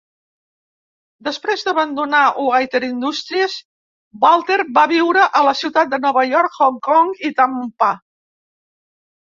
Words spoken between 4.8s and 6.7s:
viure a la ciutat de Nova York,